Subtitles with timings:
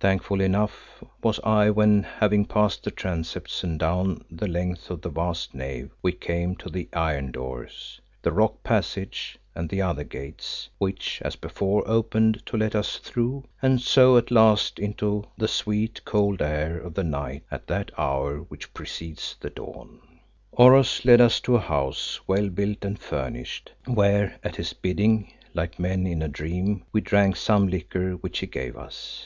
[0.00, 5.10] Thankful enough was I when, having passed the transepts and down the length of the
[5.10, 10.70] vast nave, we came to the iron doors, the rock passage, and the outer gates,
[10.78, 16.02] which, as before, opened to let us through, and so at last into the sweet,
[16.06, 20.00] cold air of the night at that hour which precedes the dawn.
[20.52, 25.78] Oros led us to a house well built and furnished, where at his bidding, like
[25.78, 29.12] men in a dream, we drank of some liquor which he gave us.